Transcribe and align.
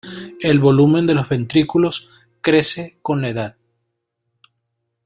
El 0.41 0.57
volumen 0.59 1.05
de 1.05 1.13
los 1.13 1.29
ventrículos 1.29 2.09
crece 2.41 2.97
con 3.03 3.21
la 3.21 3.29
edad. 3.29 3.55